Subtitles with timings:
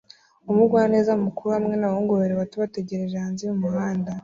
[0.51, 4.11] Umugwaneza mukuru hamwe nabahungu babiri bato bategereje hanze yumuhanda